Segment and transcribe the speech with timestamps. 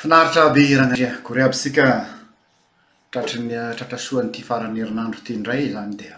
[0.00, 1.86] finaritra aby ranadakore abytsika
[3.12, 6.16] tratratra soany ity faran'ny herinandro ty ndray zany dia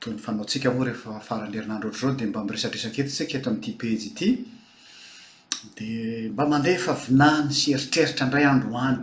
[0.00, 4.28] tony fanaotsika moa rehefa faranyherinandro hatr zao de mba miresaresak etotsika eto amyty pezy ty
[5.80, 5.88] de
[6.32, 9.02] mba mandea efa vinany sy eritreritra ndray andboany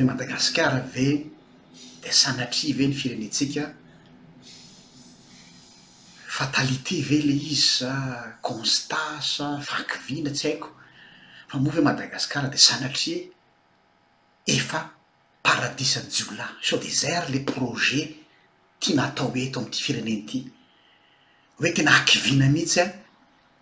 [0.00, 1.08] e madagasikara ve
[2.02, 3.64] de sanatri ve ny firenetsika
[6.40, 7.92] fatalité ve le izsa
[8.48, 9.28] constas
[9.70, 10.68] fakiviana tsy haiko
[11.48, 13.22] famoafo hoe madagasikara de sanatria
[14.46, 14.80] efa
[15.42, 18.14] paradisanjiolay sao de zay ary le projet
[18.78, 20.38] ti natao eto amity fireneny ity
[21.58, 22.86] hoe tena hakivina mihitsy a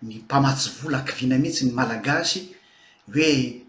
[0.01, 2.41] ny mpamatso vola hakivina mihitsy ny malagasy
[3.13, 3.63] hoe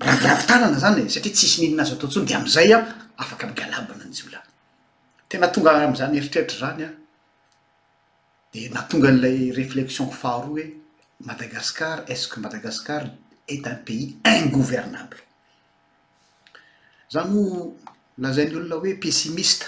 [0.00, 2.84] raviravi tanana zany e, satria tsisy mihgninazy ataontsony de am'izay an
[3.16, 4.44] afaky migalabana anjiolay
[5.28, 6.90] tena tonga am'zany eritreritra zany a
[8.52, 10.64] de naatonga an'lay reflexion faharo hoe
[11.26, 13.08] madagasicara ece que madagasicara
[13.46, 15.18] tn pays ingouvernable
[17.12, 17.40] zano
[18.22, 19.66] la zayny olona hoe pessimiste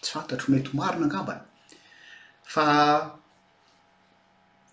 [0.00, 1.44] tsy fantatro h mety homarona angambana
[2.54, 2.66] fa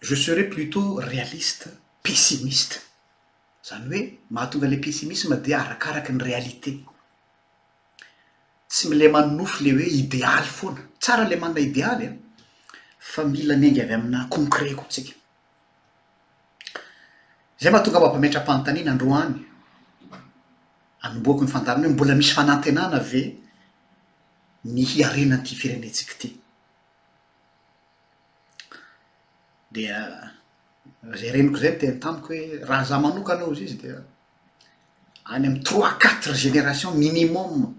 [0.07, 1.63] je serais plutôt réaliste
[2.07, 2.73] pessimiste
[3.67, 6.71] zany hoe mahatonga le pessimisma de arakaraky ny réalité
[8.71, 12.11] tsy mile manonofo le hoe idéaly foana tsara le manna idealy e
[13.11, 15.16] fa mila any ingy avy amina concret ko tsika
[17.61, 19.39] zay maha tonga mbampametrampanantanina andro any
[21.05, 23.21] anomboako nifandarina hoe mbola misy fanantenana ve
[24.65, 26.29] ny hiarenanity firenentsiky ity
[29.71, 29.97] dia
[31.03, 33.99] eh, zay reniko zay ny teny tampoko hoe raha zaho manokana ao izy izy dia
[35.25, 37.73] any am'y trois quatre genération minimum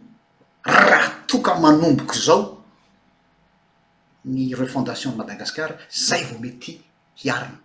[0.65, 2.65] raha toka manomboky zao
[4.25, 6.81] ny re fondation madagasikara zay vao mety
[7.15, 7.59] hiarina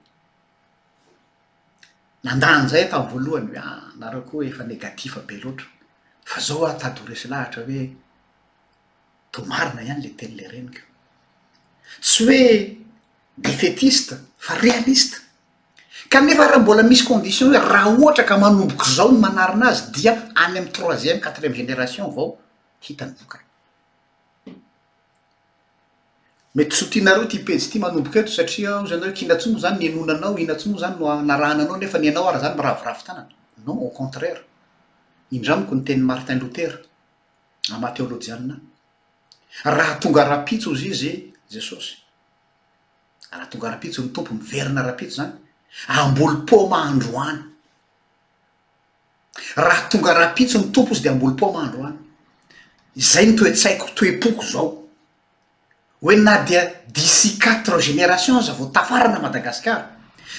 [2.24, 5.66] nandany zay atam voalohany hoea anara ah, koa hoe efa négatif be loatra
[6.26, 7.82] fa zao atad oresy lahatra hoe
[9.32, 10.88] tomarina ihany le tely le renikoo
[12.02, 12.42] tsy hoe
[13.38, 15.18] defeitiste fa réaliste
[16.10, 19.84] ka nefa raha mbola misy condition hoe raha ohatra ka manomboko zao ny manarina azy
[19.94, 22.38] dia any am troisième quatrième génération vao
[22.82, 23.42] hitany vokay
[26.56, 30.70] mety tsotinareo ti pezy ity manomboka eto satria zy anareo kinatso noa zany ninonanao inatso
[30.70, 33.30] no zany noanaraananao nefa nyanao arah zany miraviravi tanana
[33.66, 34.42] non a contraire
[35.34, 36.78] indramiko ny teny martin loutera
[37.74, 38.56] amateolôjianna
[39.64, 41.12] raha tonga rapitso izy izy
[41.50, 41.90] jesosy
[43.34, 45.34] raha tonga rapitso ny tompo miverina rapitso zany
[45.88, 47.42] ambolo pômaandroany
[49.58, 51.98] raha tonga rapitso ny tompo izy de ambolo pômaandroany
[52.96, 54.83] zay nytoetsaiko toepokozao
[56.04, 59.88] oe na dia disi quatre genérationzvao tafarana madagasikar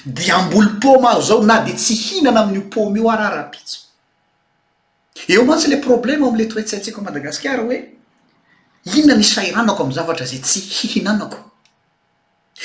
[0.05, 3.79] de amboly poma aho zao na de tsy hihinana amiyi pomy io ararapitsy
[5.27, 7.79] eo mantsy le problema amle toettsayntsiko madagasikara oe
[8.95, 11.39] inona ny sairanako amzavatra zay tsy hihinanako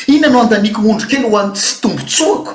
[0.08, 2.52] inona no andaniko ondro kely hoany tsy tombotsoako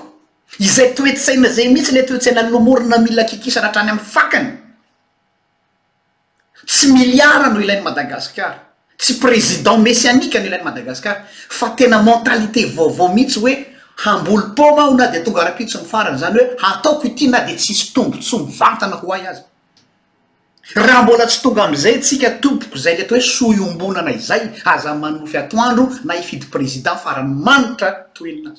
[0.59, 4.51] izay toetsaina zay mihitsy le toetsaina lomorina mila kikisana hatrany amny fakany
[6.67, 8.64] tsy miliarano ilainy madagasikar
[9.05, 11.17] tsy prézidan mesyanikany ilay madagasikar
[11.49, 13.55] fa tena mentalité vaovao mihitsy hoe
[14.05, 17.55] hamboly pôma aho na de tonga arahapitso ny farany zany hoe ataoko ty na de
[17.57, 19.43] tsy isy tombotsomb vantana ho ay azy
[20.87, 25.85] raha mbola tsy tonga amzay tsika toboko zay et hoe soiombonana izay aza manofy atoandro
[26.05, 28.57] na ifidy prezidan faraymanitrande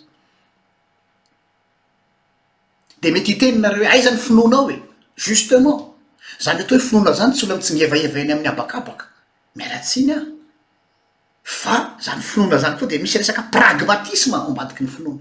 [3.14, 4.78] mety tenynareoo aizany finonao oe
[5.18, 5.96] justement
[6.40, 9.10] zany et hoe finona zany tsolomitsy nyhevaevany amy abakbakan
[11.46, 15.20] fa zany finona zany foa de misy resaka pragmatisme ombadiky ny finoana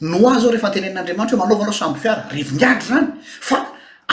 [0.00, 3.08] noi zao rehefa antenen'andriamantra o manaovanao sambo fiara rivoniatro zany
[3.48, 3.56] fa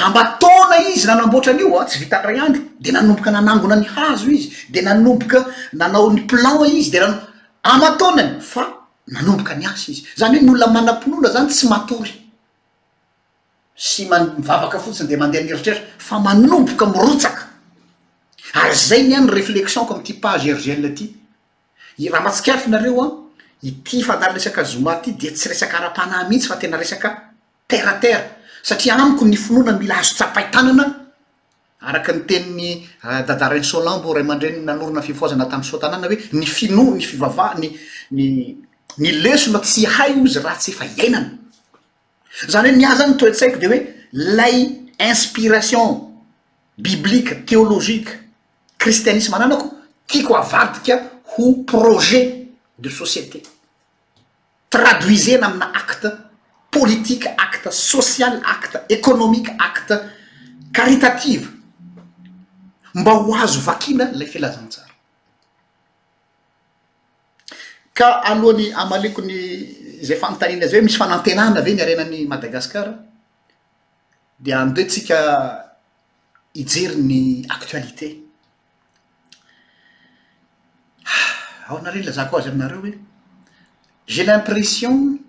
[0.06, 5.38] amatona izy nanamboatranyoa ah, tsy vitaray angy de nanomboka nanangona ny hazo izy de nanomboka
[5.74, 7.20] nanao ny plaoa izy de nanao
[7.64, 8.64] amataonany fa
[9.08, 12.14] nanomboka nyasa izy zany hoe nyolona manampinondra zany tsy matory
[13.76, 16.86] sy mivavaka fotsiny de mandeha neritrera fa manomboka
[18.56, 21.06] ary zay nyany reflexion ko amty page ergene aty
[22.12, 23.08] raha mahatsikatranareo a
[23.62, 27.10] ity fa dary resaka zoma ty de tsy resaka ara-pahnah mihitsy fa tena resaka
[27.68, 28.22] teratera
[28.64, 30.86] satria amiko nyfinoana mila azo tsapay tanana
[31.82, 32.70] araky ny tenny
[33.04, 39.86] euh, dadaranysolambo ray man-dreny nanorona fifoazana tamy sotanàna oe n finony fivavah ny lesona tsy
[39.86, 41.30] hay o izy raha tsy efa iainana
[42.48, 43.80] zany hoe nya zany totsaiko de oe
[44.12, 44.58] lay
[45.00, 46.16] inspiration
[46.78, 48.25] biblike téoloike
[48.86, 49.66] kristianisme ananako
[50.06, 50.96] tiako avadika
[51.34, 53.42] ho projet de société
[54.70, 56.10] traduisena amina acte
[56.70, 59.98] politike acte sociale acte économique acte
[60.72, 61.48] karitative
[63.02, 64.94] mba ho azo vakina lay filazantsara
[67.98, 69.38] ka alohan'ny amaleokony
[70.08, 72.94] zay fanotanina zay hoe misy fanantenana ave ny arenany madagasikara
[74.44, 75.18] de andeotsika
[76.62, 78.25] ijeri ny actualité
[81.68, 82.94] aona reny lazako azy aminareo hoe
[84.16, 85.20] zai l'impression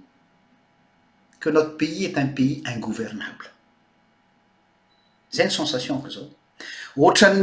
[1.40, 3.46] que notre pays est un pays ingouvernable
[5.36, 6.26] zay ny sensation ko zao
[7.02, 7.40] ohatrany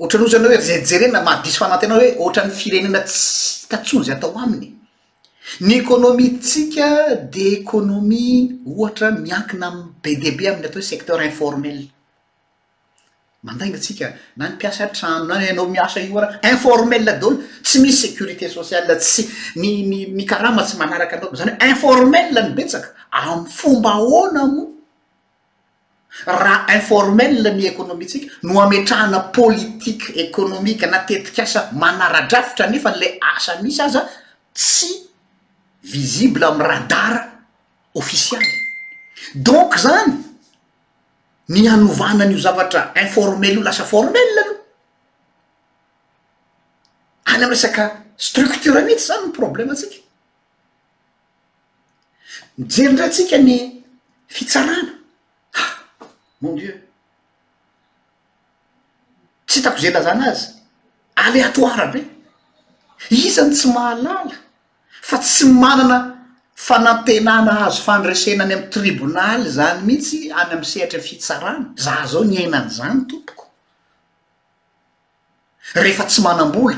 [0.00, 4.70] ohatrany ozy ana hoe rzerijerenna mahadiso fanantena hoe ohatra ny firenena tsy tatsonzy atao aminy
[5.66, 6.88] ny ekonomietsika
[7.34, 8.38] de économie
[8.76, 11.78] ohatra miankina amiy be dea be amin'ny atao hoe secteur informel
[13.44, 18.48] mandanga tsika na ni piasa tranona anao miasa io ara informel daona tsy misy sécurité
[18.48, 19.22] social tsy
[19.60, 22.88] niynikarama tsy manaraka anao zany hoe informele nybetsaka
[23.26, 23.92] am fomba
[24.22, 24.70] ona moa
[26.40, 33.80] raha informele ny ekonomiatsika no ametrahana politike ekonomika natetik asa manaradrafotra nefa nla asa misy
[33.86, 34.04] azaa
[34.58, 34.88] tsy
[35.92, 37.22] visible amy radara
[38.00, 38.40] official
[39.46, 40.12] donk zany
[41.52, 44.54] ny anovanany io zavatra informel io lasa formel no
[47.32, 47.86] any ami resaka
[48.28, 50.00] structure mihitsy zany ny problema tsika
[52.56, 53.56] mijery ndratsika ny
[54.28, 56.06] fitsarana a ah,
[56.40, 56.76] mon dieu
[59.46, 60.46] tsy hitako zay lazana azy
[61.14, 62.00] aléatoira be
[63.10, 64.36] izany tsy mahalala
[65.02, 66.13] fa tsy manana
[66.66, 72.22] fanantenana azo fandresena any am'y tribonaly zany mihitsy any amy sehatra am fitsarana za zao
[72.28, 73.44] ny ainan' zany tompoko
[75.82, 76.76] rehefa tsy manambola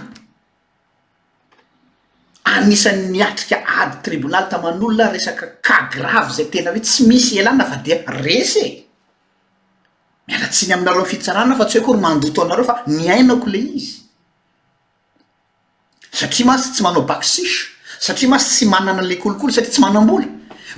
[2.55, 7.97] anisany niatrika ady tribonaly taman'olona resaky kagrave zay tena re tsy misy elana fa dia
[8.25, 8.73] resa e.
[10.27, 13.95] mialatsy ny aminareo m fitsarana fa tsy hoe kory mandoto anareo fa niainako le izy
[16.19, 20.27] satria ma tsy tsy manao bakisiso satria masy tsy manana anla kolokolo satria tsy manambola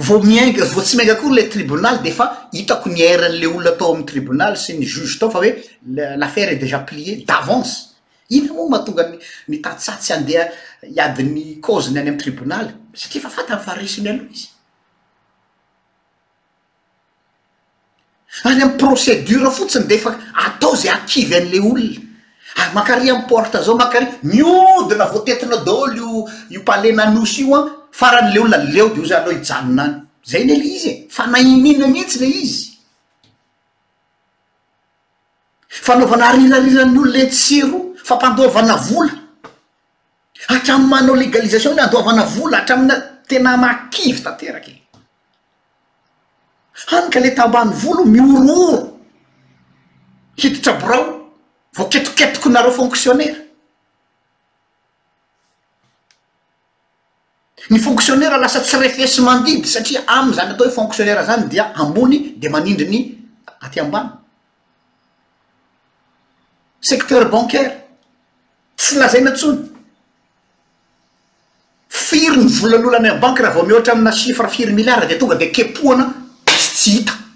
[0.07, 3.95] vo miainga vo tsy miainga kory le tribunal de fa hitako ny eran'le olona atao
[3.95, 5.53] amy tribunal sy ny juge tao fa hoe
[6.21, 7.75] l'afaire e déjà plie d'avance
[8.37, 9.05] ina moa ma tonga
[9.49, 10.45] mitatsatsy andeha
[10.95, 14.49] hiadin'ny kaziny any amy tribonaly satria fa afatany farisiny aloha izy
[18.51, 20.15] any amy procédure fotsiny de fa
[20.47, 22.07] atao zay akivy an'le olona
[22.59, 26.25] Ah, makary am porta zao makary miodina voatetinao daoloio
[26.67, 31.09] pale nanosy io an farany leolaleo de o zaalao ijanonany zay ne le izy e
[31.09, 32.81] fa nainina netsy le izy
[35.69, 39.13] fanaovana arirariran'ololetsiro fampandovana vola
[40.51, 42.95] atramy manao legalization ny andovana vola atramina
[43.29, 44.75] tena makivy tateraky
[46.97, 48.99] anyka le tambany vola miorooro
[50.37, 51.18] hititra borao
[51.79, 53.37] vao ketoketiko nareo fonktionnaira
[57.71, 62.19] ny fonktionnaira lasa tsy refesy mandidy satria am' zany atao hoe fonctionnaira zany dia ambony
[62.37, 62.99] de manindriny
[63.61, 64.09] atyambany
[66.81, 67.73] secteur bancaire
[68.77, 69.61] tsy lazaina antsony
[71.89, 75.35] firy ny voolan'olo amym banky raha vao mi ohatra amina cifre firy milliard de tonga
[75.37, 76.05] de kepohana
[76.57, 77.28] isy tsy hita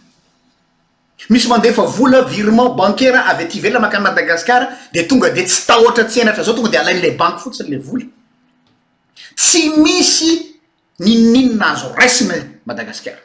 [1.32, 5.67] misy mandefa vola virment bancaira avy ty velona mahaka ny madagasikara de tonga de tsy
[5.67, 8.05] taohatra tsy enatra zao tonga de alain'le bankue fotsiny le vola
[9.36, 10.32] tsy misy
[11.01, 13.20] nininna azo raisimy madagasikara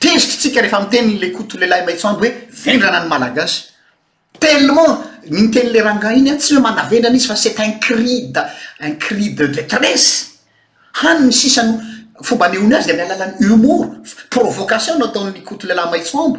[0.00, 2.32] tezitrytsika rehefa mtenile couto lelahy maitsando hoe
[2.64, 3.62] vendrana ny malagasy
[4.40, 8.48] tellement ntenyle ranga iny a tsy hoe manavendrana izy fa cest un cri a
[8.86, 10.34] un cri de detresse
[11.04, 11.74] hany ny sisany
[12.22, 13.86] fomba ny ony azy de my alalan'ny humour
[14.28, 16.38] provocation nataonykoto le la maytsombo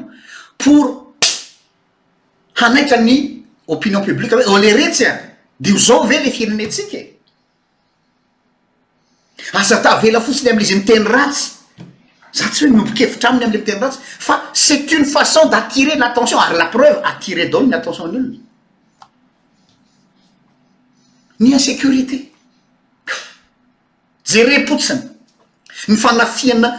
[0.57, 1.13] pour
[2.55, 5.17] hanaitany opinion publique ale oh, retsy a
[5.59, 7.01] de o zao ve le firinetsiky e?
[9.53, 11.51] azatavela fotsinny amizy miteny ratsy
[12.31, 16.65] za tsy hoe miombokefitra aminy amle mitenyratsy fa c'et une façon d'atirer lyatention ary la
[16.69, 18.39] preuve atire daonnyattentionn'iny
[21.39, 22.29] ny insécurité
[24.25, 25.10] ze repotsiny
[25.89, 26.71] ny fanafiana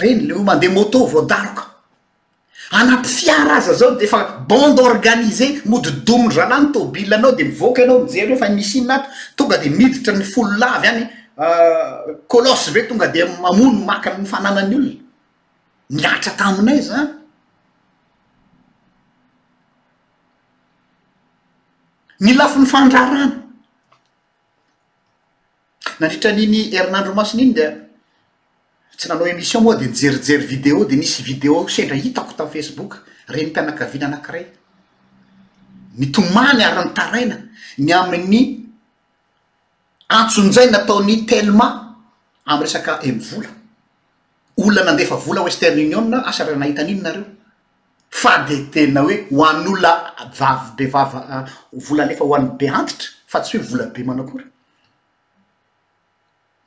[0.00, 1.62] reny le mandeha moto voadaroko
[2.70, 8.26] anaty fiara aza zao de efa bonde organise midodomo ranany tôbilanao de mivoaka ianao mijery
[8.32, 11.06] re fa misiny anato tonga de miditra ny folo lavy any
[11.38, 14.94] euh, kolosse re tonga de mamono maka nyfananany olona
[15.90, 17.10] niatra taminay zany
[22.20, 23.42] ny lafi ny fandrarana
[26.00, 27.85] nandritran'iny erinandro masin' iny de
[28.94, 33.50] tsy nanao émission moa de nijerijery vidéo de misy video sendra hitako tam' facebook reny
[33.50, 34.46] mpianakaviana anakiray
[35.98, 37.36] mitomany aryny taraina
[37.78, 38.42] ny amin'ny
[40.08, 41.96] antson'zay nataony telemant
[42.46, 43.48] am resaka emi vola
[44.56, 47.24] ololanandefa vola western unionna asara nahitan' iny nareo
[48.10, 49.92] fa de tena hoe ho an'n' olona
[50.38, 54.22] vavy be vava vola lefa ho any be antitra fa tsy hoe vola be mana
[54.24, 54.44] akory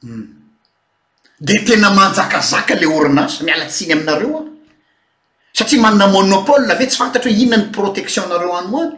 [0.03, 0.29] u hmm.
[1.39, 4.49] detena manjakazaka le orinasa mialatsiny aminareo any
[5.53, 8.91] satria manana monopôly ave tsy fantatro hoe inona ny protectionnareo any hoany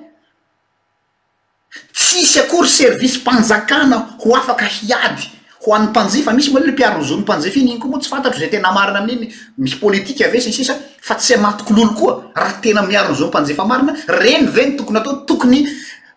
[1.94, 5.30] tsyisy akory service mpanjakana ho afaka hiady
[5.66, 8.72] ho any panjefa misy moalle miarony zonompanjefa iny iny koa moa tsy fantatro za tena
[8.72, 13.66] marina ami'iny misy politika ave sysisa fa tsy maoko lolo koa raha tena miarony zonmpanjefa
[13.66, 15.68] marina renyveny tokonyatao tokony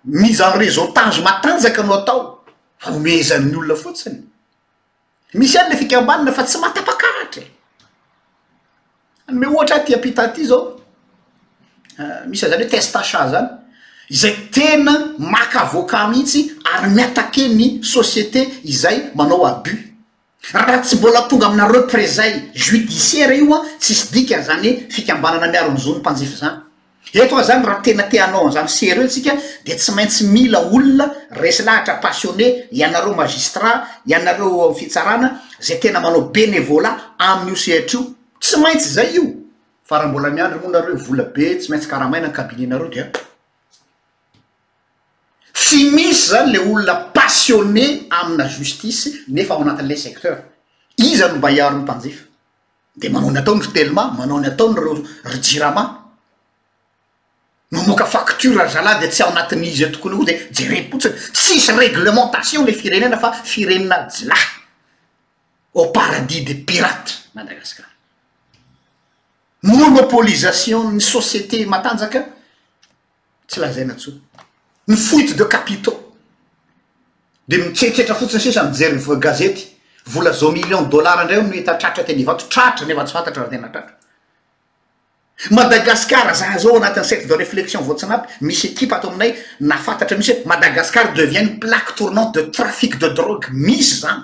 [0.04, 2.40] mise en resotage matanjaka ano atao
[2.86, 4.16] homezany olona fotsiny
[5.34, 7.50] misy any le fikambanana fa tsy matyapakaratra e
[9.28, 10.80] anme ohatra ty apitaty zao
[11.98, 13.48] ah, misy a zany hoe testasa zany
[14.10, 19.74] izay tena maka voka mihitsy ary miatake ny société izay manao abus
[20.52, 25.72] raha tsy mbola tonga aminareo prézale judiciaire io a tsisy dika zany hoe fikambanana miaro
[25.72, 26.63] nizonympanjify zany
[27.12, 29.32] etoa zany raha tena tanaozanysereo tsika
[29.64, 36.00] de tsy maintsy mila olona resy lahatra passione ianareo magistrat ianareo amfitsarana euh, zay tena
[36.00, 39.24] manao benevola amin'io seitrio tsy maintsy zay io
[39.82, 43.10] fa rahambola miandro moa nareo vola be tsy maintsy karahamaina kabinenareo de
[45.52, 50.38] tsy misy zany le olona passionne amia justice nefa ao anatin'la secteur
[50.96, 52.24] izany mba iaro mpanjifa
[52.96, 55.04] de manao ny ataony rtelma manao ny ataonyreo
[57.82, 62.72] nmoka factura zalahy de tsy ao anatin'n'izy e tokony o de jerepotsiny sisy réglementation le
[62.72, 64.48] firenena fa firenna jylahy
[65.74, 67.86] ao paradis de pirates madagasikar
[69.62, 72.20] monopolisation ny société matanjaka
[73.48, 74.14] tsy laha zay natsoy
[74.88, 75.98] ny foito de capitaux
[77.48, 79.64] de mitseritsetra fotsiny sisy mjeryv gazety
[80.06, 83.94] vola zao million d dôllar indray meta atratra teny ivato tratra ny vatsyfantatra tena atratra
[85.50, 90.46] madagascar za zao anatiny set de reflexion voatsanapy misy équipe atao aminay nafantatra mihisy hoe
[90.46, 94.22] madagascar devienne plaque tournante de trafic de drogue misy zany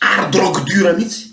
[0.00, 1.32] ary drogue dure mihitsy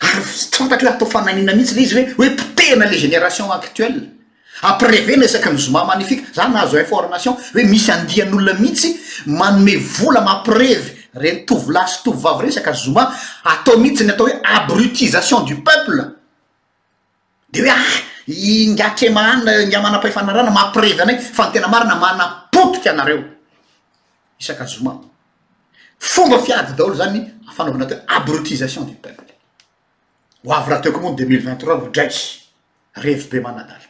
[0.00, 4.08] ary tyfantatry hoe atao fananina mihitsy le izy hoe hoe mpitena le génération actuell
[4.62, 8.90] a preve ena esaky mizoma magnifiue za nahazo information hoe misy andean'olona mihitsy
[9.26, 13.08] manome vola maprev renytovolasy tovo avy rey isaka zoma
[13.44, 16.04] atao mihitsyny atao hoe abrotisation du peuple
[17.48, 17.96] de hoe ah
[18.26, 23.22] ingake mahna ngamanampahyfana rana mampirevy anay fa nytena marina manapotiky anareo
[24.40, 25.00] isaka zoma
[25.98, 27.24] fomba fiady daolo zany
[27.56, 29.32] fanaovana ataohoe abrotisation du peuple
[30.44, 32.44] o avy raha teoko moano deux mille vingt troi vodraisy
[32.96, 33.88] revi be manadaly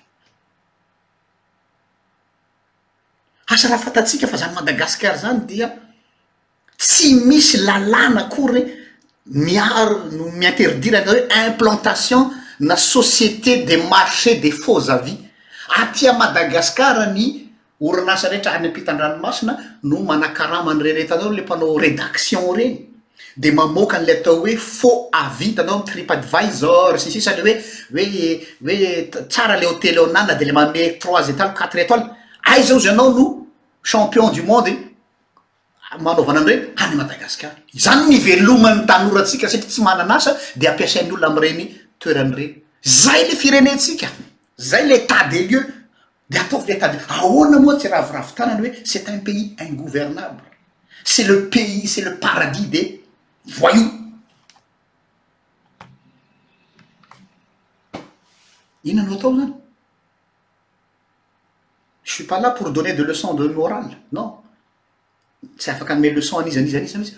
[3.49, 5.69] asaraha fantatsika fa zany madagasikar zany tia
[6.78, 8.62] tsy misy lalàna akory re
[9.44, 12.30] miarono miinterdira aro implantation
[12.61, 15.18] na société de marchés de fauxx avys
[15.80, 17.26] atya madagasicar ny
[17.80, 22.76] orinasa retra hany ampitan-d ranomasina no manakaramany rere tanao le mpanao redaction reny
[23.37, 27.42] de mamoaka an' le atao hoe fax avy tanao trip advizor ssisale
[27.90, 28.35] hoeoe
[28.70, 32.06] oe tsara le hôtely onana de le maome trois etole quatre etoile
[32.44, 33.25] ay zao ze nao no
[33.82, 34.88] champion du monde
[35.97, 41.61] manaovana anyreny any madagasicar zany nyvelomany tanorantsika sati tsy mananasa de ampiasain'n'olona amreny
[41.99, 44.09] toerany reny zay le firenentsika
[44.59, 45.66] zay l'etat des lieux
[46.28, 50.42] de ataova letde ahoana moa tsy raviravi tanany hoe c'est un pays ingouvernable
[51.04, 53.85] c'est le pays c'est le paradis de voyo
[58.85, 59.54] inano atao zany ny
[62.04, 64.37] suis pas là pour donner de leçon de morale non
[65.59, 67.17] tsy afaka nyme leçon aniz anizy an izy mihisy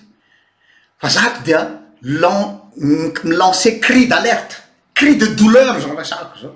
[0.98, 1.60] fa za to dia
[2.02, 4.56] lamilance cri d'alerte
[4.98, 6.54] cri de douleur zao lasariko zao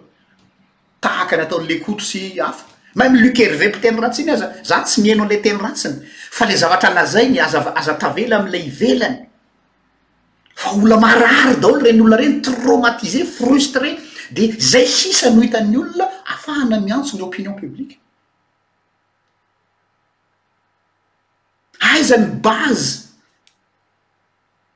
[1.04, 2.64] tahaka nataon'le kotro sy hafa
[2.98, 5.98] mayme lucervempoteny ratsiiny aza za tsy miaina an'le teny ratsiny
[6.36, 9.18] fa le zavatra anazay ny aza aza tavela am'ilay hivelany
[10.54, 13.96] fa ola marary dao ny reny olona reny traumatise frustré
[14.30, 17.98] de zay sisa no hitany olona afahana miantsony opinion publique
[22.04, 22.98] zany bazy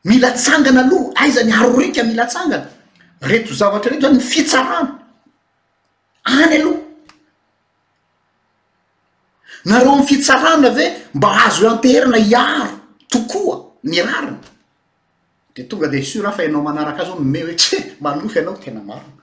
[0.05, 2.67] milatsangana aloha ai zany arorika milatsangana
[3.31, 4.93] reto zavatra reto zany mifitsarana
[6.39, 6.83] any aloha
[9.71, 10.85] nareo m'fitsarana ve
[11.17, 12.71] mba azo hoe anteherina iaro
[13.13, 13.57] tokoa
[13.91, 14.41] mirarina
[15.55, 19.15] de tonga desur raha fa ianao manaraka azo ao nomay oetsyh malofy ianaoo tena marona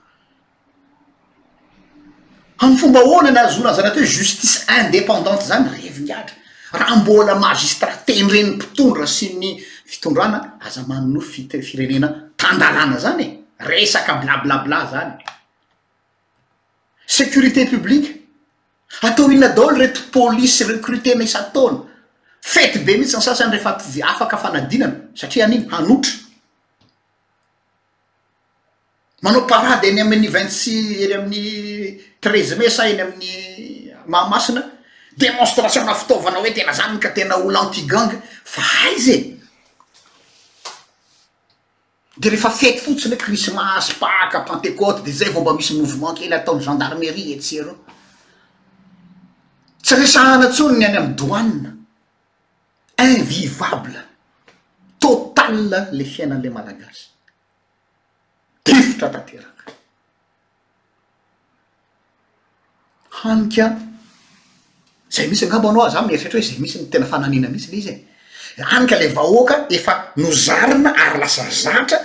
[2.62, 6.36] amy fomba oana nazo onazana aty hoe justice independante zany revinihatra
[6.76, 9.50] raha mbola magistrat tenyreny mpitondra sy ny
[9.86, 13.32] fitondrana aza manno fi-firenena tandalàna zany e
[13.64, 15.12] resaka blablabla zany
[17.06, 18.12] sécurité publika
[19.02, 21.80] atao ilona dao lo reti policy recrute nais-tana
[22.40, 26.12] fety be mihitsy n sasany rehefa tovy afaka fanadinana satria aniny hanotra
[29.22, 33.34] manao parady eny amin'ny vants eny amin'ny treize ma sa eny amin'ny
[34.06, 34.75] mahamasina
[35.16, 39.16] démonstration na fitaovanao hoe tena zany n ka tena olo antigange fa hai ze
[42.16, 46.34] de rehefa fety fotsiny hoe krismaasy pahka pentecôte de zay vo mba misy mouvement kely
[46.36, 47.72] ataon'ny gendarmerie etsearo
[49.82, 51.72] tsy resaanatsonyny any am douane
[53.08, 53.96] invivable
[55.00, 57.08] total le fiaina an'la malagasy
[58.66, 59.72] difotra tanteraka
[63.22, 63.72] hanika
[65.16, 67.94] zay misy angambonao azamershtra oe zay misy n tena fananina mihisy le izy
[68.60, 71.98] e anika le vahoaka efa nozarina ary lasa zatra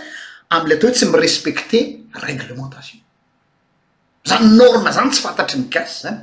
[0.55, 1.79] amla atao oe tsy mirespecte
[2.25, 2.99] reglementation
[4.29, 6.19] zany norma zany tsy fantatry ny gasy zany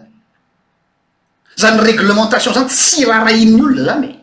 [1.62, 4.14] zany reglementation zany tsy rahara in' olona zany e.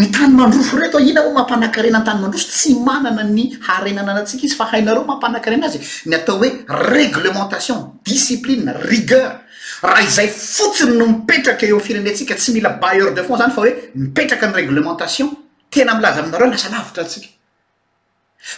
[0.00, 4.56] ny tany mandrofo reo ato ina o mampanankarena ntany mandrofo tsy manana ny harenananatsika izy
[4.58, 5.78] fa hainareo mampanankarena azy
[6.10, 6.48] ny atao oe
[6.92, 7.78] réglementation
[8.10, 9.41] discipline rigeur
[9.82, 13.72] raha izay fotsiny no mipetraka eo firenentsika tsy mila baleur de fond zany fa oe
[14.02, 15.28] mipetraka ny réglementation
[15.74, 17.28] tena mlaza aminareo lasalavitra tsika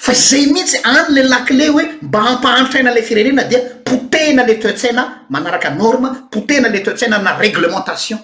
[0.05, 5.03] fa zay mihitsy any le lakile hoe mba ampahantraina le firenena dea potehna le toetsaina
[5.31, 8.19] manaraka norma potena le toetsaina na réglementation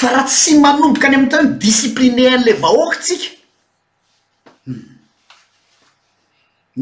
[0.00, 3.28] fa raha tsy manomboka any amiy ta discipline an'le mahoakatsika
[4.66, 4.84] hmm.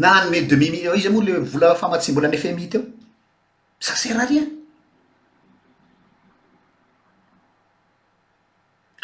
[0.00, 2.74] na anyme demimil izy moa le volafamatsbola nyfmit
[3.80, 4.42] saseraharya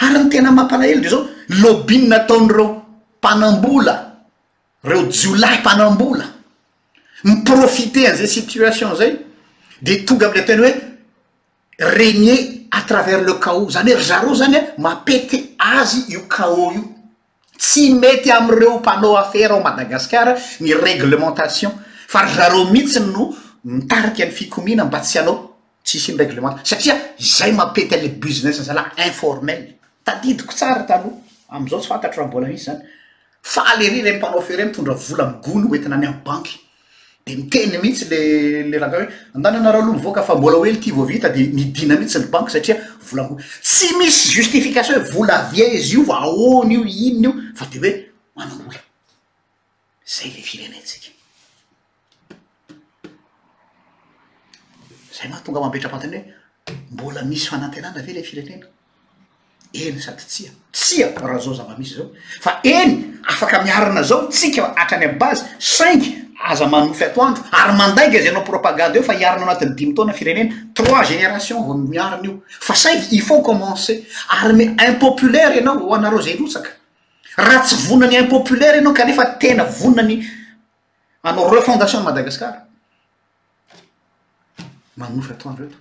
[0.02, 1.28] ary ny tena mampanaely dre zao
[1.60, 2.66] lobiny nataon'reo
[3.18, 3.94] mpanambola
[4.84, 6.24] reo jiolahy mpanambola
[7.24, 9.18] ny profite azay situation zay
[9.82, 10.74] de tonga amley tena hoe
[11.78, 16.72] rene a travers le kao zany hoe ry zareo zany a mapety azy io kao
[16.72, 16.82] io
[17.58, 21.70] tsy mety amreo mpanea affara ao madagasikara ny reglementation
[22.08, 23.30] fa ry zareo mihitsiny no
[23.64, 25.50] mitariky any fikomina mba tsy anao
[25.84, 31.12] tsisy mraglemat satria zay mapety ale businesszala informel tadidiko tsara tano
[31.48, 32.82] am'izao tsy fantatro raha mbola mihitsy zany
[33.42, 36.58] falery le mmpanao fere mitondra volamigony etina any amybanky
[37.26, 41.42] de miteny mihitsy lele raoe andany anaraho aloh mivoaka fa mbola ely ty voavita de
[41.54, 47.24] midina mitsiny banky satriaoagony tsy misy justifikation he vola via izy io aony io inny
[47.26, 47.92] io fa de oe
[48.36, 51.20] manolazay leireen
[55.28, 58.66] ma tonga mampetrapatany hoe mbola misy fanatenana ve le firenena
[59.74, 64.74] eny sady tsia tsia rah zao zava misy zao fa eny afaka miarina zao tsika
[64.76, 66.02] atrany a'bazy cang
[66.44, 70.12] aza manofy ato anto ary mandaika ze anao propagande eo fa iarina anatin'ny dimy tona
[70.12, 73.92] firenena trois genération vo miarina io fa saiv i faut commense
[74.40, 76.70] aryme impopulaire anao hoanareo zay lotsaka
[77.36, 80.18] raha tsy vonnany impopulaire anao kanefa tena voninany
[81.22, 82.66] anao refondation madagasikara
[84.96, 85.76] manofy atoan reto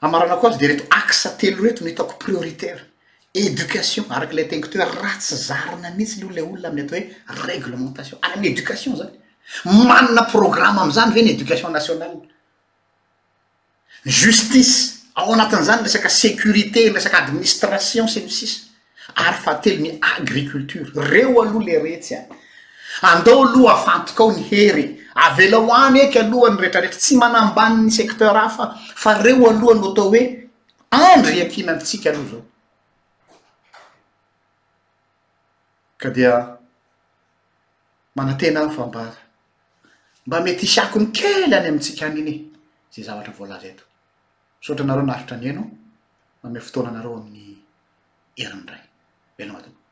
[0.00, 2.84] amarana ko azy de reto axe telo reto ny taoko prioritaire
[3.32, 8.18] éducation araky le tencteur raha tsy zarona mhitsy lo le olona am'ny atao hoe réglementation
[8.22, 9.18] aly any education zany
[9.64, 12.14] manana programme amizany va ny education national
[14.04, 18.54] justice ao anatin' zany resaky sécurité resaky administration selisis
[19.16, 22.28] ary fa telo ny agriculture reo aloha le reetsy any
[23.12, 28.34] andao aloha afantok ao ny hery avela ho any eky alohany rehetrarehetra tsy manambani'ny secteur
[28.40, 28.64] hahfa
[29.02, 30.22] fa reo alohany ho atao hoe
[30.90, 32.42] andry iakihina antsika aloha zao
[36.00, 36.32] ka dia
[38.16, 39.10] manan-tena aho fa mbaa
[40.26, 42.34] mba mety hisiako ny kely any amitsika any iny
[42.90, 43.84] e zay zavatra voalaza eto
[44.60, 45.60] msaotra anareo naritra ny ena
[46.42, 47.46] aome fotoana anareo amin'ny
[48.38, 48.82] herin- ray
[49.42, 49.83] elot